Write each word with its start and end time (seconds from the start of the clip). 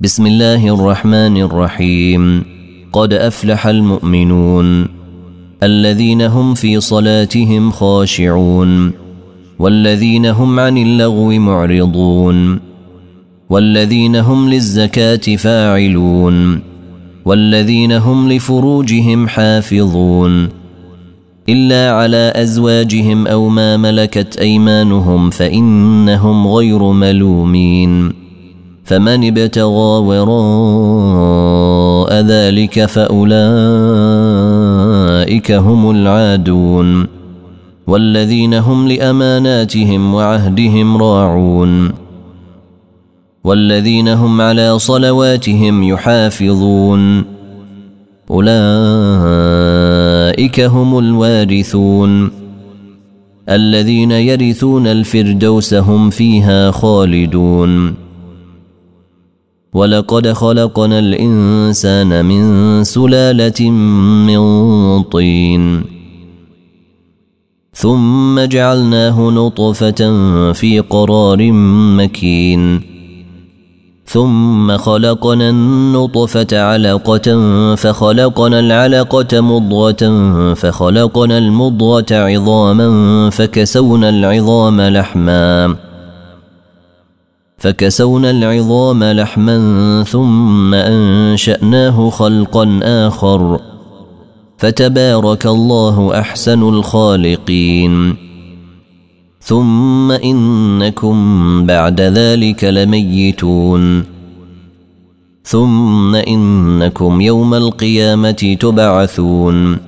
بسم 0.00 0.26
الله 0.26 0.74
الرحمن 0.74 1.36
الرحيم. 1.36 2.44
قد 2.92 3.12
أفلح 3.12 3.66
المؤمنون 3.66 4.88
الذين 5.62 6.22
هم 6.22 6.54
في 6.54 6.80
صلاتهم 6.80 7.70
خاشعون 7.70 8.92
والذين 9.58 10.26
هم 10.26 10.60
عن 10.60 10.78
اللغو 10.78 11.30
معرضون 11.30 12.60
والذين 13.50 14.16
هم 14.16 14.48
للزكاة 14.48 15.36
فاعلون 15.36 16.60
والذين 17.24 17.92
هم 17.92 18.32
لفروجهم 18.32 19.28
حافظون 19.28 20.48
إلا 21.48 21.92
على 21.92 22.32
أزواجهم 22.36 23.26
أو 23.26 23.48
ما 23.48 23.76
ملكت 23.76 24.36
أيمانهم 24.36 25.30
فإنهم 25.30 26.46
غير 26.46 26.82
ملومين. 26.82 28.27
فمن 28.88 29.24
ابتغى 29.24 30.00
وراء 30.08 31.40
ذلك 32.20 32.84
فأولئك 32.84 33.28
هم 35.52 35.90
العادون 35.90 37.06
والذين 37.86 38.54
هم 38.54 38.88
لأماناتهم 38.88 40.14
وعهدهم 40.14 40.96
راعون 40.96 41.92
والذين 43.44 44.08
هم 44.08 44.40
على 44.40 44.78
صلواتهم 44.78 45.82
يحافظون 45.82 47.24
أولئك 48.30 48.60
هم 50.60 50.98
الوارثون 50.98 52.30
الذين 53.48 54.10
يرثون 54.10 54.86
الفردوس 54.86 55.74
هم 55.74 56.10
فيها 56.10 56.70
خالدون 56.70 58.07
ولقد 59.74 60.32
خلقنا 60.32 60.98
الإنسان 60.98 62.24
من 62.24 62.84
سلالة 62.84 63.70
من 63.70 65.02
طين. 65.02 65.84
ثم 67.74 68.40
جعلناه 68.40 69.30
نطفة 69.30 70.12
في 70.52 70.80
قرار 70.80 71.52
مكين. 71.96 72.80
ثم 74.06 74.76
خلقنا 74.76 75.50
النطفة 75.50 76.46
علقة 76.52 77.28
فخلقنا 77.74 78.60
العلقة 78.60 79.40
مضغة 79.40 80.02
فخلقنا 80.54 81.38
المضغة 81.38 82.06
عظاما 82.10 83.30
فكسونا 83.30 84.08
العظام 84.08 84.80
لحما. 84.80 85.87
فكسونا 87.58 88.30
العظام 88.30 89.04
لحما 89.04 90.04
ثم 90.04 90.74
أنشأناه 90.74 92.10
خلقا 92.10 92.80
آخر. 92.82 93.60
فتبارك 94.58 95.46
الله 95.46 96.18
أحسن 96.18 96.62
الخالقين. 96.62 98.16
ثم 99.40 100.12
إنكم 100.12 101.16
بعد 101.66 102.00
ذلك 102.00 102.64
لميتون. 102.64 104.04
ثم 105.44 106.14
إنكم 106.14 107.20
يوم 107.20 107.54
القيامة 107.54 108.56
تبعثون. 108.60 109.87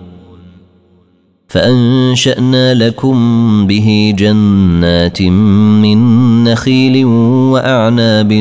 فأنشأنا 1.51 2.73
لكم 2.73 3.17
به 3.67 4.13
جنات 4.17 5.21
من 5.21 5.99
نخيل 6.43 7.05
وأعناب 7.51 8.31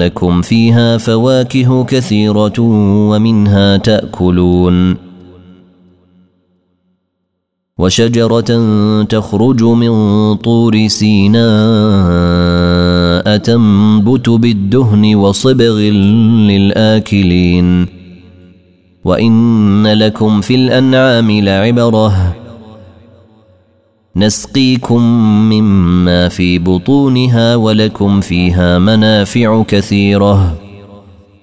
لكم 0.00 0.42
فيها 0.42 0.96
فواكه 0.96 1.84
كثيرة 1.84 2.60
ومنها 3.10 3.76
تأكلون 3.76 4.96
وشجرة 7.78 8.62
تخرج 9.02 9.62
من 9.62 10.34
طور 10.34 10.88
سيناء 10.88 11.48
تنبت 13.36 14.28
بالدهن 14.28 15.14
وصبغ 15.14 15.78
للآكلين 16.48 17.86
وإن 19.04 19.86
لكم 19.86 20.40
في 20.40 20.54
الأنعام 20.54 21.30
لعبرة 21.30 22.37
نسقيكم 24.18 25.02
مما 25.50 26.28
في 26.28 26.58
بطونها 26.58 27.56
ولكم 27.56 28.20
فيها 28.20 28.78
منافع 28.78 29.62
كثيرة 29.62 30.54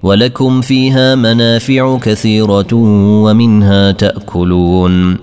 ولكم 0.03 0.61
فيها 0.61 1.15
منافع 1.15 1.97
كثيرة 1.97 2.73
ومنها 3.23 3.91
تأكلون 3.91 5.17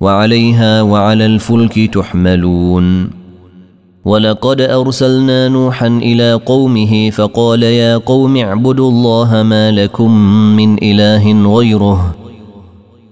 وعليها 0.00 0.82
وعلى 0.82 1.26
الفلك 1.26 1.94
تحملون. 1.94 3.10
ولقد 4.04 4.60
أرسلنا 4.60 5.48
نوحا 5.48 5.86
إلى 5.86 6.32
قومه 6.32 7.10
فقال 7.10 7.62
يا 7.62 7.96
قوم 7.96 8.36
اعبدوا 8.36 8.90
الله 8.90 9.42
ما 9.42 9.70
لكم 9.70 10.18
من 10.56 10.78
إله 10.82 11.54
غيره 11.56 12.14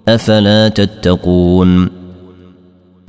أفلا 0.08 0.69
تتقون؟ 0.69 2.00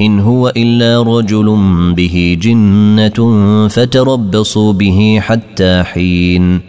إن 0.00 0.20
هو 0.20 0.52
إلا 0.56 1.02
رجل 1.02 1.56
به 1.96 2.38
جنة 2.42 3.68
فتربصوا 3.68 4.72
به 4.72 5.18
حتى 5.20 5.82
حين. 5.82 6.60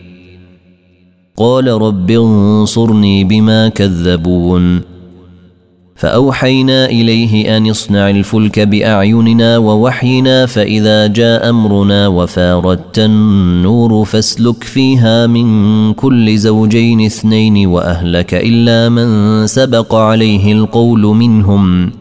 قال 1.37 1.67
رب 1.67 2.11
انصرني 2.11 3.23
بما 3.23 3.69
كذبون. 3.69 4.81
فأوحينا 5.95 6.85
إليه 6.85 7.57
أن 7.57 7.69
اصنع 7.69 8.09
الفلك 8.09 8.59
بأعيننا 8.59 9.57
ووحينا 9.57 10.45
فإذا 10.45 11.07
جاء 11.07 11.49
أمرنا 11.49 12.07
وفاردت 12.07 12.99
النور 12.99 14.05
فاسلك 14.05 14.63
فيها 14.63 15.27
من 15.27 15.93
كل 15.93 16.37
زوجين 16.37 17.05
اثنين 17.05 17.67
وأهلك 17.67 18.33
إلا 18.33 18.89
من 18.89 19.47
سبق 19.47 19.95
عليه 19.95 20.51
القول 20.51 21.01
منهم 21.01 21.89
ۖ. 21.89 22.00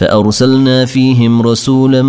فأرسلنا 0.00 0.84
فيهم 0.84 1.42
رسولا 1.42 2.02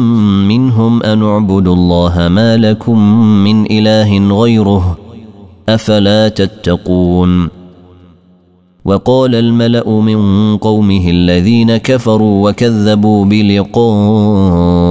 منهم 0.47 1.03
أن 1.03 1.23
اعبدوا 1.23 1.75
الله 1.75 2.27
ما 2.27 2.57
لكم 2.57 2.99
من 3.43 3.71
إله 3.71 4.39
غيره 4.41 4.97
أفلا 5.69 6.29
تتقون. 6.29 7.49
وقال 8.85 9.35
الملأ 9.35 9.89
من 9.89 10.57
قومه 10.57 11.09
الذين 11.09 11.77
كفروا 11.77 12.49
وكذبوا 12.49 13.25
بلقاء 13.25 14.90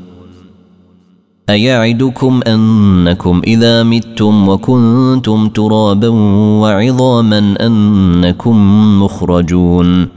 أيعدكم 1.51 2.39
أنكم 2.47 3.41
إذا 3.47 3.83
متم 3.83 4.47
وكنتم 4.47 5.49
ترابا 5.49 6.07
وعظاما 6.61 7.55
أنكم 7.61 8.57
مخرجون. 9.03 10.07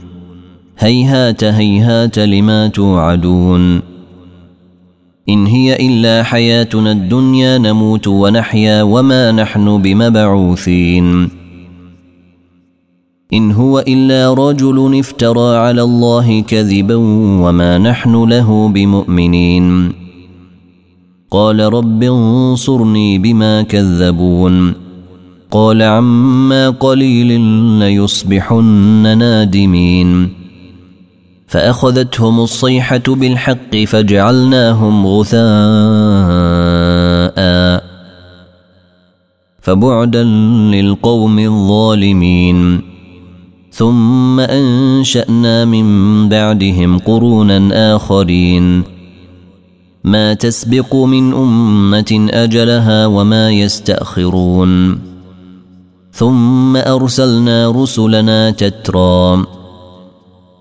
هيهات 0.79 1.43
هيهات 1.43 2.19
لما 2.19 2.67
توعدون. 2.67 3.81
إن 5.29 5.45
هي 5.45 5.87
إلا 5.87 6.23
حياتنا 6.23 6.91
الدنيا 6.91 7.57
نموت 7.57 8.07
ونحيا 8.07 8.83
وما 8.83 9.31
نحن 9.31 9.81
بمبعوثين. 9.81 11.29
إن 13.33 13.51
هو 13.51 13.79
إلا 13.79 14.33
رجل 14.33 14.99
افترى 14.99 15.57
على 15.57 15.81
الله 15.81 16.41
كذبا 16.41 16.95
وما 17.45 17.77
نحن 17.77 18.23
له 18.23 18.67
بمؤمنين. 18.67 20.04
قال 21.31 21.59
رب 21.59 22.03
انصرني 22.03 23.17
بما 23.17 23.61
كذبون. 23.61 24.73
قال 25.51 25.81
عما 25.81 26.69
قليل 26.69 27.41
ليصبحن 27.79 29.17
نادمين. 29.17 30.29
فأخذتهم 31.47 32.39
الصيحة 32.39 33.03
بالحق 33.07 33.75
فجعلناهم 33.75 35.07
غثاء. 35.07 35.45
فبعدا 39.61 40.23
للقوم 40.23 41.39
الظالمين. 41.39 42.81
ثم 43.71 44.39
أنشأنا 44.39 45.65
من 45.65 46.29
بعدهم 46.29 46.99
قرونا 46.99 47.95
آخرين. 47.95 48.94
ما 50.05 50.33
تسبق 50.33 50.95
من 50.95 51.33
أمة 51.33 52.27
أجلها 52.29 53.05
وما 53.05 53.51
يستأخرون. 53.51 54.99
ثم 56.11 56.77
أرسلنا 56.77 57.71
رسلنا 57.71 58.51
تترى. 58.51 59.45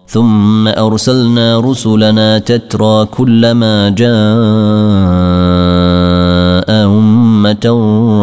ثم 0.08 0.68
أرسلنا 0.68 1.60
رسلنا 1.60 2.38
تترى 2.38 3.04
كلما 3.04 3.88
جاء 3.88 4.08
أمة 6.86 7.64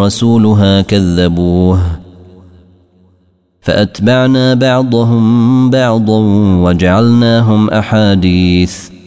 رسولها 0.05 0.81
كذبوه. 0.81 1.79
فأتبعنا 3.61 4.53
بعضهم 4.53 5.69
بعضا 5.69 6.19
وجعلناهم 6.63 7.69
أحاديث. 7.69 9.00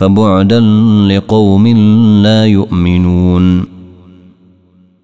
فبعدا 0.00 0.60
لقوم 1.08 1.66
لا 2.22 2.46
يؤمنون. 2.46 3.64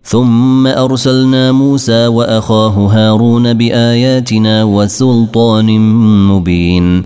ثم 0.03 0.67
أرسلنا 0.67 1.53
موسى 1.53 2.07
وأخاه 2.07 2.71
هارون 2.71 3.55
بآياتنا 3.55 4.65
وسلطان 4.65 5.81
مبين. 6.29 7.03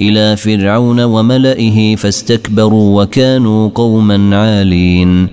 إلى 0.00 0.36
فرعون 0.36 1.00
وملئه 1.00 1.96
فاستكبروا 1.96 3.02
وكانوا 3.02 3.68
قوما 3.74 4.36
عالين. 4.36 5.28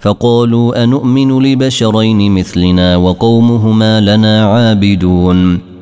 فقالوا 0.00 0.84
انومن 0.84 1.42
لبشرين 1.42 2.34
مثلنا 2.34 2.96
وقومهما 2.96 4.00
لنا 4.00 4.44
عابدون. 4.44 5.75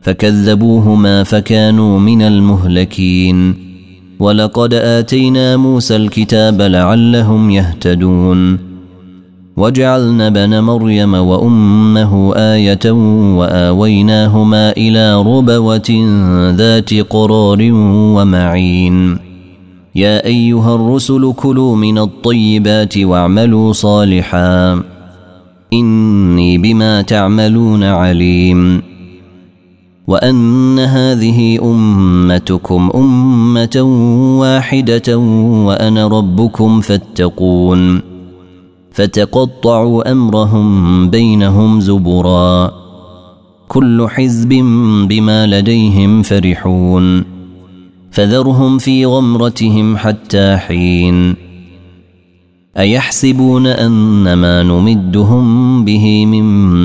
فكذبوهما 0.00 1.22
فكانوا 1.22 1.98
من 1.98 2.22
المهلكين. 2.22 3.54
ولقد 4.20 4.74
آتينا 4.74 5.56
موسى 5.56 5.96
الكتاب 5.96 6.62
لعلهم 6.62 7.50
يهتدون. 7.50 8.58
وجعلنا 9.56 10.28
بن 10.28 10.60
مريم 10.60 11.14
وأمه 11.14 12.34
آية 12.36 12.90
وآويناهما 13.36 14.70
إلى 14.70 15.16
ربوة 15.16 15.90
ذات 16.56 16.94
قرار 16.94 17.58
ومعين. 18.16 19.18
يا 19.94 20.26
أيها 20.26 20.74
الرسل 20.74 21.32
كلوا 21.36 21.76
من 21.76 21.98
الطيبات 21.98 22.98
واعملوا 22.98 23.72
صالحا. 23.72 24.82
إني 25.72 26.58
بما 26.58 27.02
تعملون 27.02 27.82
عليم. 27.82 28.89
وأن 30.10 30.78
هذه 30.78 31.58
أمتكم 31.62 32.90
أمة 32.94 33.80
واحدة 34.40 35.18
وأنا 35.66 36.08
ربكم 36.08 36.80
فاتقون. 36.80 38.00
فتقطعوا 38.92 40.12
أمرهم 40.12 41.10
بينهم 41.10 41.80
زبرا. 41.80 42.72
كل 43.68 44.06
حزب 44.08 44.48
بما 45.08 45.46
لديهم 45.46 46.22
فرحون. 46.22 47.24
فذرهم 48.10 48.78
في 48.78 49.06
غمرتهم 49.06 49.96
حتى 49.96 50.56
حين. 50.56 51.34
أيحسبون 52.78 53.66
أن 53.66 54.32
ما 54.32 54.62
نمدهم 54.62 55.84
به 55.84 56.26
من 56.26 56.42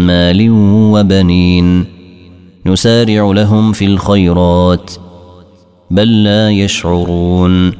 مال 0.08 0.50
وبنين. 0.94 1.95
نسارع 2.68 3.32
لهم 3.32 3.72
في 3.72 3.86
الخيرات 3.86 4.92
بل 5.92 6.24
لا 6.24 6.52
يشعرون. 6.52 7.72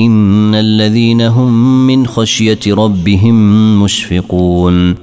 إن 0.00 0.54
الذين 0.54 1.20
هم 1.20 1.86
من 1.86 2.06
خشية 2.06 2.58
ربهم 2.68 3.36
مشفقون. 3.82 4.94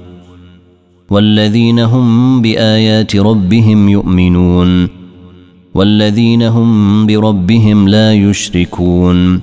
والذين 1.10 1.78
هم 1.78 2.42
بآيات 2.42 3.16
ربهم 3.16 3.88
يؤمنون. 3.88 4.88
والذين 5.74 6.42
هم 6.42 7.06
بربهم 7.06 7.88
لا 7.88 8.14
يشركون. 8.14 9.40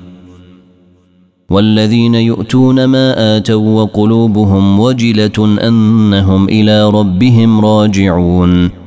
والذين 1.50 2.16
يؤتون 2.16 2.86
ما 2.86 3.38
آتوا 3.38 3.82
وقلوبهم 3.82 4.80
وجلة 4.80 5.58
أنهم 5.68 6.50
إلى 6.50 6.90
ربهم 6.90 7.66
راجعون. 7.66 8.87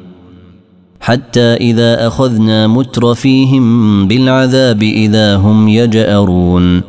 حتى 1.01 1.41
إذا 1.41 2.07
أخذنا 2.07 2.67
مترفيهم 2.67 4.07
بالعذاب 4.07 4.83
إذا 4.83 5.35
هم 5.35 5.67
يجأرون. 5.67 6.81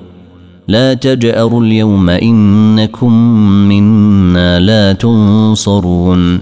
لا 0.69 0.95
تجأروا 0.95 1.62
اليوم 1.62 2.11
إنكم 2.11 3.12
منا 3.69 4.61
لا 4.61 4.92
تنصرون. 4.92 6.40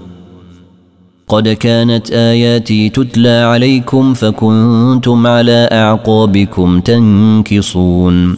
قد 1.27 1.47
كانت 1.49 2.11
آياتي 2.11 2.89
تتلى 2.89 3.29
عليكم 3.29 4.13
فكنتم 4.13 5.27
على 5.27 5.69
أعقابكم 5.71 6.79
تنكصون. 6.79 8.37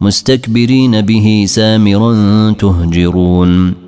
مستكبرين 0.00 1.00
به 1.00 1.44
سامرا 1.48 2.12
تهجرون. 2.58 3.87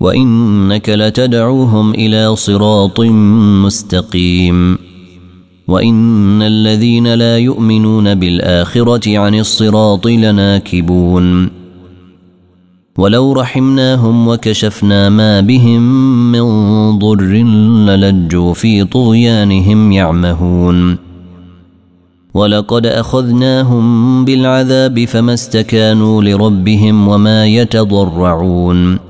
وانك 0.00 0.88
لتدعوهم 0.88 1.94
إلى 1.94 2.36
صراط 2.36 3.00
مستقيم 3.64 4.78
وان 5.68 6.42
الذين 6.42 7.14
لا 7.14 7.38
يؤمنون 7.38 8.14
بالاخره 8.14 9.18
عن 9.18 9.34
الصراط 9.34 10.06
لناكبون 10.06 11.50
ولو 12.98 13.32
رحمناهم 13.32 14.28
وكشفنا 14.28 15.08
ما 15.08 15.40
بهم 15.40 15.82
من 16.32 16.98
ضر 16.98 17.32
للجوا 17.86 18.54
في 18.54 18.84
طغيانهم 18.84 19.92
يعمهون 19.92 20.96
ولقد 22.34 22.86
اخذناهم 22.86 24.24
بالعذاب 24.24 25.04
فما 25.04 25.34
استكانوا 25.34 26.22
لربهم 26.22 27.08
وما 27.08 27.46
يتضرعون 27.46 29.09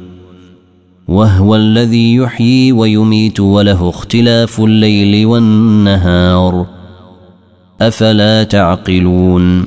وهو 1.11 1.55
الذي 1.55 2.15
يحيي 2.15 2.71
ويميت 2.71 3.39
وله 3.39 3.89
اختلاف 3.89 4.59
الليل 4.59 5.25
والنهار. 5.25 6.65
أفلا 7.81 8.43
تعقلون؟ 8.43 9.65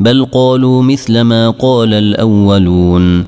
بل 0.00 0.24
قالوا 0.32 0.82
مثل 0.82 1.20
ما 1.20 1.50
قال 1.50 1.94
الأولون. 1.94 3.24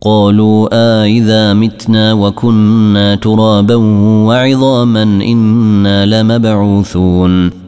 قالوا 0.00 0.68
آإذا 0.72 1.54
متنا 1.54 2.12
وكنا 2.12 3.14
ترابا 3.14 3.74
وعظاما 4.26 5.02
إنا 5.02 6.22
لمبعوثون. 6.22 7.67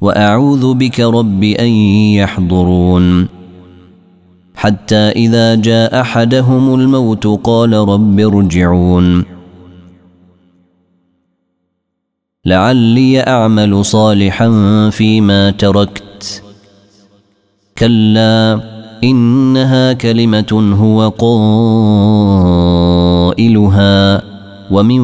وأعوذ 0.00 0.74
بك 0.74 1.00
رب 1.00 1.44
أن 1.44 1.68
يحضرون. 2.20 3.28
حتى 4.54 4.96
إذا 4.96 5.54
جاء 5.54 6.00
أحدهم 6.00 6.74
الموت 6.74 7.26
قال 7.26 7.72
رب 7.72 8.20
ارجعون. 8.20 9.24
لعلي 12.44 13.20
أعمل 13.20 13.84
صالحا 13.84 14.50
فيما 14.90 15.50
تركت. 15.50 16.42
كلا 17.78 18.60
إنها 19.04 19.92
كلمة 19.92 20.76
هو 20.80 21.08
قائلها 23.28 24.22
ومن 24.70 25.00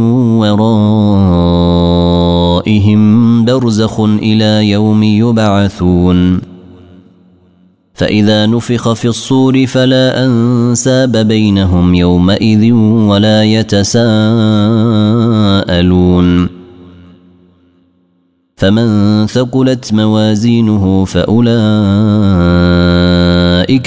ورائهم 2.52 3.44
برزخ 3.44 4.00
إلى 4.00 4.70
يوم 4.70 5.02
يبعثون. 5.02 6.40
فإذا 7.94 8.46
نفخ 8.46 8.92
في 8.92 9.08
الصور 9.08 9.66
فلا 9.66 10.24
أنساب 10.26 11.16
بينهم 11.16 11.94
يومئذ 11.94 12.72
ولا 12.72 13.44
يتساءلون. 13.44 14.08
فمن 18.56 19.26
ثقلت 19.26 19.94
موازينه 19.94 21.04
فأولئك 21.04 21.50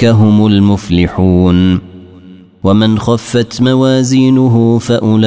هم 0.04 0.46
المفلحون. 0.46 1.80
ومن 2.64 2.98
خفت 2.98 3.62
موازينه 3.62 4.78
فأولئك 4.78 5.26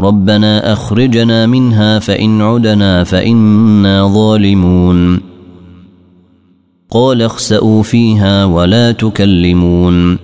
ربنا 0.00 0.72
أخرجنا 0.72 1.46
منها 1.46 1.98
فإن 1.98 2.40
عدنا 2.40 3.04
فإنا 3.04 4.08
ظالمون. 4.14 5.20
قال 6.90 7.22
اخسأوا 7.22 7.82
فيها 7.82 8.44
ولا 8.44 8.92
تكلمون. 8.92 10.18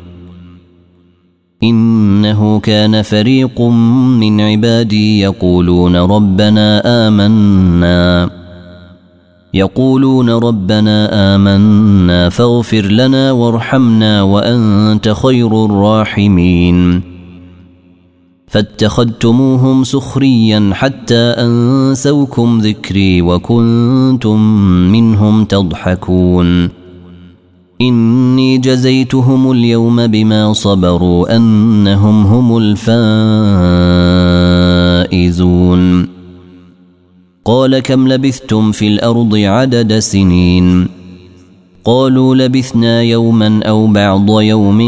إنه 1.62 2.60
كان 2.60 3.02
فريق 3.02 3.60
من 3.60 4.40
عبادي 4.40 5.20
يقولون 5.20 5.96
ربنا 5.96 6.82
آمنا. 7.08 8.30
يقولون 9.54 10.30
ربنا 10.30 11.34
آمنا 11.34 12.28
فاغفر 12.28 12.82
لنا 12.82 13.32
وارحمنا 13.32 14.22
وأنت 14.22 15.08
خير 15.08 15.64
الراحمين. 15.64 17.07
فاتخذتموهم 18.48 19.84
سخريا 19.84 20.70
حتى 20.72 21.14
أنسوكم 21.14 22.58
ذكري 22.58 23.22
وكنتم 23.22 24.40
منهم 24.92 25.44
تضحكون. 25.44 26.68
إني 27.80 28.58
جزيتهم 28.58 29.52
اليوم 29.52 30.06
بما 30.06 30.52
صبروا 30.52 31.36
أنهم 31.36 32.26
هم 32.26 32.58
الفائزون. 35.06 36.08
قال 37.44 37.78
كم 37.78 38.08
لبثتم 38.08 38.72
في 38.72 38.88
الأرض 38.88 39.36
عدد 39.36 39.98
سنين؟ 39.98 40.88
قالوا 41.84 42.34
لبثنا 42.34 43.02
يوما 43.02 43.60
أو 43.64 43.86
بعض 43.86 44.40
يوم 44.40 44.80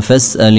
فاسأل 0.00 0.58